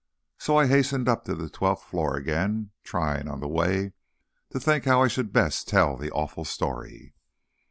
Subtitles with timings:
[0.39, 3.93] So I hastened up to the twelfth floor again, trying, on the way,
[4.49, 7.13] to think how I should best tell the awful story.